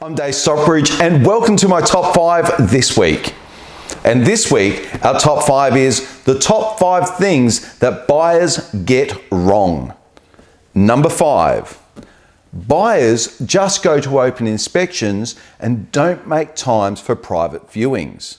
I'm 0.00 0.14
Dave 0.14 0.36
Stockbridge, 0.36 0.92
and 1.00 1.26
welcome 1.26 1.56
to 1.56 1.66
my 1.66 1.80
top 1.80 2.14
five 2.14 2.70
this 2.70 2.96
week. 2.96 3.34
And 4.04 4.24
this 4.24 4.48
week, 4.48 4.88
our 5.04 5.18
top 5.18 5.44
five 5.44 5.76
is 5.76 6.22
the 6.22 6.38
top 6.38 6.78
five 6.78 7.16
things 7.16 7.76
that 7.80 8.06
buyers 8.06 8.72
get 8.84 9.12
wrong. 9.32 9.92
Number 10.72 11.08
five, 11.08 11.82
buyers 12.52 13.40
just 13.40 13.82
go 13.82 14.00
to 14.00 14.20
open 14.20 14.46
inspections 14.46 15.34
and 15.58 15.90
don't 15.90 16.28
make 16.28 16.54
times 16.54 17.00
for 17.00 17.16
private 17.16 17.68
viewings. 17.68 18.38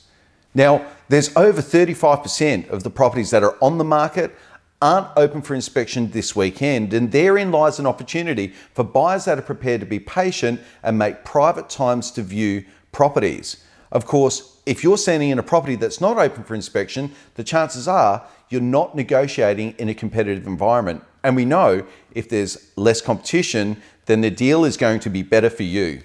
Now, 0.55 0.85
there's 1.09 1.35
over 1.35 1.61
35% 1.61 2.69
of 2.69 2.83
the 2.83 2.89
properties 2.89 3.31
that 3.31 3.43
are 3.43 3.57
on 3.61 3.77
the 3.77 3.83
market 3.83 4.33
aren't 4.81 5.07
open 5.17 5.41
for 5.41 5.55
inspection 5.55 6.11
this 6.11 6.35
weekend, 6.35 6.93
and 6.93 7.11
therein 7.11 7.51
lies 7.51 7.79
an 7.79 7.85
opportunity 7.85 8.53
for 8.73 8.83
buyers 8.83 9.25
that 9.25 9.37
are 9.37 9.43
prepared 9.43 9.81
to 9.81 9.85
be 9.85 9.99
patient 9.99 10.61
and 10.83 10.97
make 10.97 11.25
private 11.25 11.69
times 11.69 12.11
to 12.11 12.21
view 12.21 12.63
properties. 12.91 13.63
Of 13.91 14.05
course, 14.05 14.61
if 14.65 14.83
you're 14.83 14.97
sending 14.97 15.31
in 15.31 15.39
a 15.39 15.43
property 15.43 15.75
that's 15.75 15.99
not 15.99 16.17
open 16.17 16.43
for 16.43 16.55
inspection, 16.55 17.11
the 17.35 17.43
chances 17.43 17.87
are 17.87 18.25
you're 18.49 18.61
not 18.61 18.95
negotiating 18.95 19.75
in 19.77 19.89
a 19.89 19.93
competitive 19.93 20.47
environment. 20.47 21.03
And 21.23 21.35
we 21.35 21.45
know 21.45 21.85
if 22.13 22.29
there's 22.29 22.71
less 22.75 23.01
competition, 23.01 23.81
then 24.05 24.21
the 24.21 24.31
deal 24.31 24.63
is 24.63 24.77
going 24.77 24.99
to 25.01 25.09
be 25.09 25.23
better 25.23 25.49
for 25.49 25.63
you. 25.63 26.01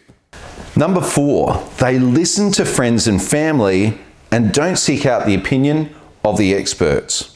Number 0.77 1.01
four, 1.01 1.63
they 1.79 1.99
listen 1.99 2.51
to 2.53 2.65
friends 2.65 3.07
and 3.07 3.23
family 3.23 4.01
and 4.33 4.53
don't 4.53 4.77
seek 4.77 5.07
out 5.07 5.27
the 5.27 5.35
opinion 5.35 5.95
of 6.25 6.37
the 6.39 6.55
experts. 6.55 7.34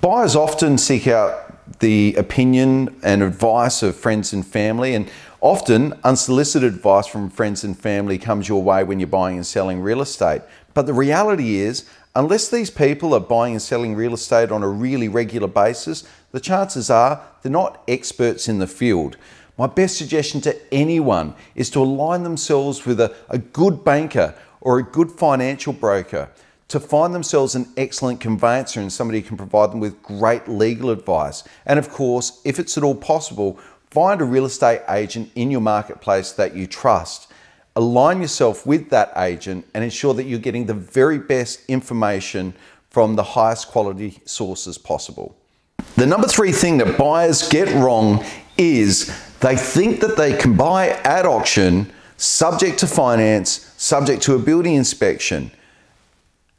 Buyers 0.00 0.36
often 0.36 0.78
seek 0.78 1.06
out 1.06 1.78
the 1.78 2.14
opinion 2.16 2.98
and 3.02 3.22
advice 3.22 3.82
of 3.82 3.96
friends 3.96 4.32
and 4.32 4.46
family, 4.46 4.94
and 4.94 5.08
often 5.40 5.94
unsolicited 6.04 6.74
advice 6.74 7.06
from 7.06 7.30
friends 7.30 7.64
and 7.64 7.78
family 7.78 8.18
comes 8.18 8.48
your 8.48 8.62
way 8.62 8.84
when 8.84 9.00
you're 9.00 9.06
buying 9.06 9.36
and 9.36 9.46
selling 9.46 9.80
real 9.80 10.02
estate. 10.02 10.42
But 10.74 10.86
the 10.86 10.92
reality 10.92 11.56
is, 11.56 11.88
unless 12.14 12.48
these 12.48 12.68
people 12.68 13.14
are 13.14 13.20
buying 13.20 13.54
and 13.54 13.62
selling 13.62 13.94
real 13.94 14.12
estate 14.12 14.50
on 14.50 14.62
a 14.62 14.68
really 14.68 15.08
regular 15.08 15.48
basis, 15.48 16.04
the 16.30 16.40
chances 16.40 16.90
are 16.90 17.22
they're 17.42 17.52
not 17.52 17.82
experts 17.88 18.48
in 18.48 18.58
the 18.58 18.66
field. 18.66 19.16
My 19.56 19.66
best 19.66 19.96
suggestion 19.96 20.42
to 20.42 20.74
anyone 20.74 21.34
is 21.54 21.70
to 21.70 21.82
align 21.82 22.22
themselves 22.22 22.84
with 22.84 23.00
a, 23.00 23.14
a 23.30 23.38
good 23.38 23.82
banker 23.82 24.34
or 24.60 24.78
a 24.78 24.82
good 24.82 25.10
financial 25.10 25.72
broker 25.72 26.28
to 26.68 26.80
find 26.80 27.14
themselves 27.14 27.54
an 27.54 27.68
excellent 27.76 28.20
conveyancer 28.20 28.80
and 28.80 28.92
somebody 28.92 29.20
who 29.20 29.28
can 29.28 29.36
provide 29.36 29.70
them 29.70 29.80
with 29.80 30.02
great 30.02 30.48
legal 30.48 30.90
advice. 30.90 31.44
And 31.64 31.78
of 31.78 31.88
course, 31.88 32.40
if 32.44 32.58
it's 32.58 32.76
at 32.76 32.84
all 32.84 32.94
possible, 32.94 33.58
find 33.90 34.20
a 34.20 34.24
real 34.24 34.44
estate 34.44 34.82
agent 34.88 35.30
in 35.34 35.50
your 35.50 35.60
marketplace 35.60 36.32
that 36.32 36.56
you 36.56 36.66
trust. 36.66 37.30
Align 37.76 38.20
yourself 38.20 38.66
with 38.66 38.90
that 38.90 39.12
agent 39.16 39.66
and 39.74 39.84
ensure 39.84 40.14
that 40.14 40.24
you're 40.24 40.38
getting 40.38 40.66
the 40.66 40.74
very 40.74 41.18
best 41.18 41.64
information 41.68 42.54
from 42.90 43.14
the 43.14 43.22
highest 43.22 43.68
quality 43.68 44.20
sources 44.24 44.78
possible. 44.78 45.36
The 45.96 46.06
number 46.06 46.26
three 46.26 46.52
thing 46.52 46.78
that 46.78 46.98
buyers 46.98 47.48
get 47.48 47.72
wrong 47.74 48.24
is 48.58 49.14
they 49.40 49.56
think 49.56 50.00
that 50.00 50.16
they 50.16 50.36
can 50.36 50.56
buy 50.56 50.88
at 51.04 51.26
auction 51.26 51.92
subject 52.16 52.78
to 52.78 52.86
finance, 52.86 53.72
subject 53.76 54.22
to 54.22 54.34
a 54.34 54.38
building 54.38 54.74
inspection. 54.74 55.50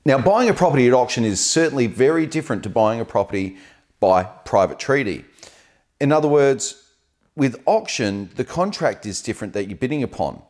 Now, 0.07 0.17
buying 0.17 0.47
a 0.47 0.53
property 0.53 0.87
at 0.87 0.93
auction 0.93 1.25
is 1.25 1.45
certainly 1.45 1.85
very 1.85 2.25
different 2.25 2.63
to 2.63 2.69
buying 2.69 3.01
a 3.01 3.03
property 3.03 3.57
by 3.99 4.23
private 4.23 4.79
treaty. 4.79 5.25
In 5.99 6.13
other 6.13 6.29
words, 6.29 6.93
with 7.35 7.61
auction, 7.65 8.29
the 8.37 8.45
contract 8.45 9.05
is 9.05 9.21
different 9.21 9.51
that 9.51 9.67
you're 9.67 9.75
bidding 9.75 10.03
upon. 10.03 10.41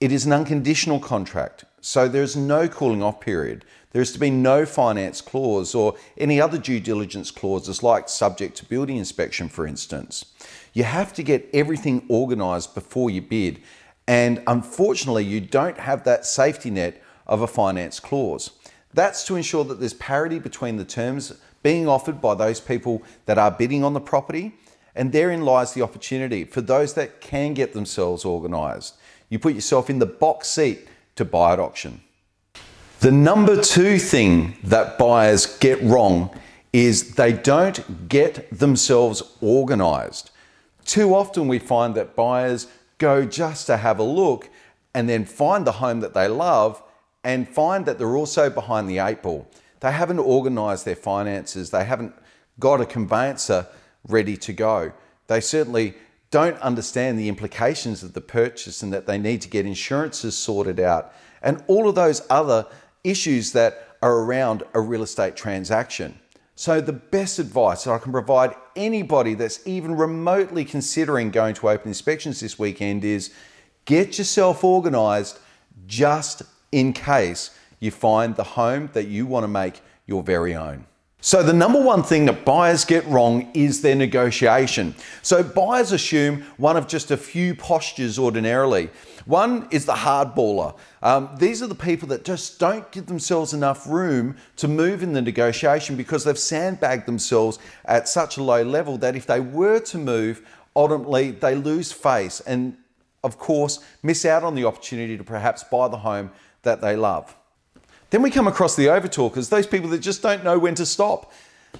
It 0.00 0.10
is 0.10 0.26
an 0.26 0.32
unconditional 0.32 0.98
contract, 0.98 1.64
so 1.80 2.08
there's 2.08 2.34
no 2.34 2.66
cooling 2.66 3.04
off 3.04 3.20
period. 3.20 3.64
There 3.92 4.02
is 4.02 4.10
to 4.14 4.18
be 4.18 4.30
no 4.30 4.66
finance 4.66 5.20
clause 5.20 5.72
or 5.72 5.94
any 6.18 6.40
other 6.40 6.58
due 6.58 6.80
diligence 6.80 7.30
clauses 7.30 7.84
like 7.84 8.08
subject 8.08 8.56
to 8.56 8.64
building 8.64 8.96
inspection, 8.96 9.48
for 9.48 9.64
instance. 9.64 10.24
You 10.72 10.82
have 10.82 11.12
to 11.12 11.22
get 11.22 11.48
everything 11.54 12.04
organised 12.10 12.74
before 12.74 13.10
you 13.10 13.22
bid, 13.22 13.62
and 14.08 14.42
unfortunately, 14.48 15.24
you 15.24 15.40
don't 15.40 15.78
have 15.78 16.02
that 16.02 16.26
safety 16.26 16.70
net 16.70 17.00
of 17.26 17.42
a 17.42 17.46
finance 17.46 18.00
clause. 18.00 18.50
That's 18.94 19.24
to 19.26 19.36
ensure 19.36 19.64
that 19.64 19.80
there's 19.80 19.94
parity 19.94 20.38
between 20.38 20.76
the 20.76 20.84
terms 20.84 21.34
being 21.62 21.88
offered 21.88 22.20
by 22.20 22.34
those 22.34 22.60
people 22.60 23.02
that 23.26 23.38
are 23.38 23.50
bidding 23.50 23.82
on 23.82 23.92
the 23.92 24.00
property, 24.00 24.54
and 24.94 25.12
therein 25.12 25.42
lies 25.42 25.74
the 25.74 25.82
opportunity 25.82 26.44
for 26.44 26.60
those 26.60 26.94
that 26.94 27.20
can 27.20 27.54
get 27.54 27.72
themselves 27.72 28.24
organised. 28.24 28.94
You 29.28 29.38
put 29.38 29.54
yourself 29.54 29.90
in 29.90 29.98
the 29.98 30.06
box 30.06 30.48
seat 30.48 30.86
to 31.16 31.24
buy 31.24 31.52
at 31.52 31.60
auction. 31.60 32.00
The 33.00 33.12
number 33.12 33.60
two 33.60 33.98
thing 33.98 34.56
that 34.64 34.96
buyers 34.96 35.58
get 35.58 35.82
wrong 35.82 36.30
is 36.72 37.14
they 37.16 37.32
don't 37.32 38.08
get 38.08 38.48
themselves 38.56 39.22
organised. 39.42 40.30
Too 40.84 41.14
often 41.14 41.48
we 41.48 41.58
find 41.58 41.94
that 41.94 42.14
buyers 42.14 42.68
go 42.98 43.24
just 43.24 43.66
to 43.66 43.76
have 43.76 43.98
a 43.98 44.04
look 44.04 44.48
and 44.94 45.08
then 45.08 45.24
find 45.24 45.66
the 45.66 45.72
home 45.72 46.00
that 46.00 46.14
they 46.14 46.28
love 46.28 46.82
and 47.26 47.48
find 47.48 47.86
that 47.86 47.98
they're 47.98 48.16
also 48.16 48.48
behind 48.48 48.88
the 48.88 49.00
eight 49.00 49.20
ball. 49.20 49.48
They 49.80 49.90
haven't 49.90 50.20
organised 50.20 50.84
their 50.84 50.94
finances, 50.94 51.70
they 51.70 51.84
haven't 51.84 52.14
got 52.60 52.80
a 52.80 52.86
conveyancer 52.86 53.66
ready 54.06 54.36
to 54.36 54.52
go. 54.52 54.92
They 55.26 55.40
certainly 55.40 55.94
don't 56.30 56.56
understand 56.60 57.18
the 57.18 57.28
implications 57.28 58.04
of 58.04 58.12
the 58.12 58.20
purchase 58.20 58.80
and 58.80 58.92
that 58.92 59.06
they 59.06 59.18
need 59.18 59.40
to 59.42 59.48
get 59.48 59.66
insurances 59.66 60.38
sorted 60.38 60.78
out 60.78 61.12
and 61.42 61.64
all 61.66 61.88
of 61.88 61.96
those 61.96 62.22
other 62.30 62.64
issues 63.02 63.50
that 63.52 63.96
are 64.02 64.20
around 64.20 64.62
a 64.74 64.80
real 64.80 65.02
estate 65.02 65.34
transaction. 65.34 66.20
So, 66.54 66.80
the 66.80 66.92
best 66.92 67.40
advice 67.40 67.84
that 67.84 67.90
I 67.90 67.98
can 67.98 68.12
provide 68.12 68.54
anybody 68.76 69.34
that's 69.34 69.66
even 69.66 69.96
remotely 69.96 70.64
considering 70.64 71.32
going 71.32 71.54
to 71.56 71.70
open 71.70 71.88
inspections 71.88 72.38
this 72.38 72.56
weekend 72.56 73.04
is 73.04 73.32
get 73.84 74.16
yourself 74.16 74.62
organised 74.62 75.40
just 75.86 76.42
in 76.72 76.92
case 76.92 77.50
you 77.80 77.90
find 77.90 78.36
the 78.36 78.44
home 78.44 78.90
that 78.92 79.08
you 79.08 79.26
want 79.26 79.44
to 79.44 79.48
make 79.48 79.80
your 80.06 80.22
very 80.22 80.54
own. 80.54 80.86
So, 81.20 81.42
the 81.42 81.52
number 81.52 81.80
one 81.80 82.02
thing 82.04 82.26
that 82.26 82.44
buyers 82.44 82.84
get 82.84 83.04
wrong 83.06 83.50
is 83.52 83.80
their 83.80 83.96
negotiation. 83.96 84.94
So, 85.22 85.42
buyers 85.42 85.90
assume 85.90 86.42
one 86.56 86.76
of 86.76 86.86
just 86.86 87.10
a 87.10 87.16
few 87.16 87.54
postures 87.54 88.18
ordinarily. 88.18 88.90
One 89.24 89.66
is 89.72 89.86
the 89.86 89.94
hardballer. 89.94 90.76
Um, 91.02 91.30
these 91.38 91.62
are 91.62 91.66
the 91.66 91.74
people 91.74 92.06
that 92.08 92.24
just 92.24 92.60
don't 92.60 92.88
give 92.92 93.06
themselves 93.06 93.54
enough 93.54 93.88
room 93.88 94.36
to 94.56 94.68
move 94.68 95.02
in 95.02 95.14
the 95.14 95.22
negotiation 95.22 95.96
because 95.96 96.22
they've 96.22 96.38
sandbagged 96.38 97.06
themselves 97.06 97.58
at 97.86 98.08
such 98.08 98.36
a 98.36 98.42
low 98.42 98.62
level 98.62 98.96
that 98.98 99.16
if 99.16 99.26
they 99.26 99.40
were 99.40 99.80
to 99.80 99.98
move, 99.98 100.46
ultimately 100.76 101.32
they 101.32 101.56
lose 101.56 101.90
face 101.90 102.38
and, 102.40 102.76
of 103.24 103.36
course, 103.36 103.82
miss 104.02 104.24
out 104.24 104.44
on 104.44 104.54
the 104.54 104.64
opportunity 104.64 105.16
to 105.16 105.24
perhaps 105.24 105.64
buy 105.64 105.88
the 105.88 105.96
home 105.96 106.30
that 106.66 106.80
they 106.82 106.94
love. 106.94 107.34
Then 108.10 108.22
we 108.22 108.30
come 108.30 108.46
across 108.46 108.76
the 108.76 108.86
overtalkers, 108.86 109.48
those 109.48 109.66
people 109.66 109.88
that 109.90 109.98
just 109.98 110.22
don't 110.22 110.44
know 110.44 110.58
when 110.58 110.74
to 110.76 110.86
stop. 110.86 111.32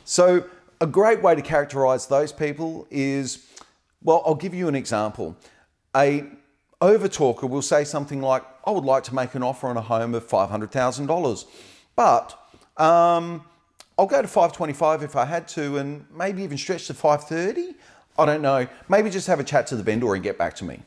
So, 0.04 0.44
a 0.80 0.86
great 0.86 1.22
way 1.22 1.34
to 1.34 1.40
characterize 1.40 2.06
those 2.06 2.32
people 2.32 2.86
is 2.90 3.46
well, 4.02 4.22
I'll 4.24 4.34
give 4.34 4.54
you 4.54 4.68
an 4.68 4.74
example. 4.74 5.36
A 5.96 6.24
overtalker 6.80 7.48
will 7.48 7.62
say 7.62 7.82
something 7.84 8.20
like, 8.20 8.44
I 8.64 8.70
would 8.70 8.84
like 8.84 9.02
to 9.04 9.14
make 9.14 9.34
an 9.34 9.42
offer 9.42 9.66
on 9.66 9.76
a 9.76 9.80
home 9.80 10.14
of 10.14 10.26
$500,000, 10.28 11.44
but 11.96 12.38
um, 12.76 13.44
I'll 13.98 14.06
go 14.06 14.22
to 14.22 14.28
525 14.28 15.02
if 15.02 15.16
I 15.16 15.24
had 15.24 15.48
to, 15.48 15.78
and 15.78 16.04
maybe 16.14 16.42
even 16.42 16.58
stretch 16.58 16.86
to 16.86 16.94
530. 16.94 17.74
I 18.18 18.26
don't 18.26 18.42
know. 18.42 18.66
Maybe 18.88 19.10
just 19.10 19.26
have 19.26 19.40
a 19.40 19.44
chat 19.44 19.66
to 19.68 19.76
the 19.76 19.82
vendor 19.82 20.14
and 20.14 20.22
get 20.22 20.38
back 20.38 20.54
to 20.56 20.64
me. 20.64 20.82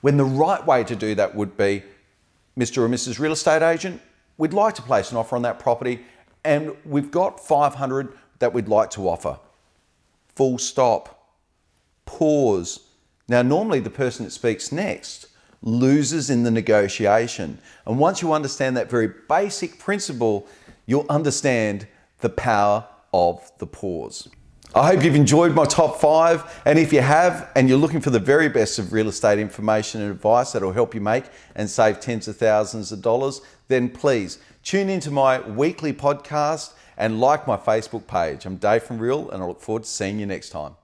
When 0.00 0.16
the 0.16 0.24
right 0.24 0.64
way 0.66 0.84
to 0.84 0.94
do 0.94 1.14
that 1.14 1.34
would 1.34 1.56
be 1.56 1.82
Mr. 2.58 2.78
or 2.78 2.88
Mrs. 2.88 3.18
Real 3.18 3.32
Estate 3.32 3.62
Agent, 3.62 4.00
we'd 4.38 4.52
like 4.52 4.74
to 4.74 4.82
place 4.82 5.10
an 5.10 5.16
offer 5.16 5.36
on 5.36 5.42
that 5.42 5.58
property 5.58 6.04
and 6.44 6.74
we've 6.84 7.10
got 7.10 7.40
500 7.40 8.12
that 8.38 8.52
we'd 8.52 8.68
like 8.68 8.90
to 8.90 9.08
offer. 9.08 9.38
Full 10.34 10.58
stop. 10.58 11.32
Pause. 12.04 12.80
Now, 13.28 13.42
normally 13.42 13.80
the 13.80 13.90
person 13.90 14.24
that 14.24 14.30
speaks 14.30 14.70
next 14.70 15.26
loses 15.62 16.30
in 16.30 16.44
the 16.44 16.50
negotiation. 16.50 17.58
And 17.84 17.98
once 17.98 18.22
you 18.22 18.32
understand 18.32 18.76
that 18.76 18.88
very 18.88 19.10
basic 19.28 19.78
principle, 19.78 20.46
you'll 20.86 21.06
understand 21.08 21.88
the 22.20 22.28
power 22.28 22.86
of 23.12 23.50
the 23.58 23.66
pause. 23.66 24.28
I 24.74 24.88
hope 24.88 25.04
you've 25.04 25.14
enjoyed 25.14 25.54
my 25.54 25.64
top 25.64 26.00
five. 26.00 26.60
And 26.66 26.78
if 26.78 26.92
you 26.92 27.00
have, 27.00 27.50
and 27.54 27.68
you're 27.68 27.78
looking 27.78 28.00
for 28.00 28.10
the 28.10 28.18
very 28.18 28.48
best 28.48 28.78
of 28.78 28.92
real 28.92 29.08
estate 29.08 29.38
information 29.38 30.02
and 30.02 30.10
advice 30.10 30.52
that'll 30.52 30.72
help 30.72 30.94
you 30.94 31.00
make 31.00 31.24
and 31.54 31.70
save 31.70 32.00
tens 32.00 32.28
of 32.28 32.36
thousands 32.36 32.92
of 32.92 33.00
dollars, 33.00 33.40
then 33.68 33.88
please 33.88 34.38
tune 34.62 34.88
into 34.88 35.10
my 35.10 35.40
weekly 35.40 35.92
podcast 35.92 36.72
and 36.98 37.20
like 37.20 37.46
my 37.46 37.56
Facebook 37.56 38.06
page. 38.06 38.44
I'm 38.44 38.56
Dave 38.56 38.82
from 38.82 38.98
Real, 38.98 39.30
and 39.30 39.42
I 39.42 39.46
look 39.46 39.60
forward 39.60 39.84
to 39.84 39.88
seeing 39.88 40.18
you 40.18 40.26
next 40.26 40.50
time. 40.50 40.76